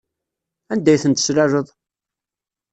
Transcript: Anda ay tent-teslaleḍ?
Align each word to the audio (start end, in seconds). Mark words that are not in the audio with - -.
Anda 0.71 0.89
ay 0.91 0.99
tent-teslaleḍ? 1.03 1.67